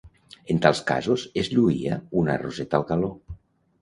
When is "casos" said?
0.87-1.27